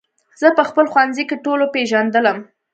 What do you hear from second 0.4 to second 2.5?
زه په خپل ښوونځي کې ټولو پېژندلم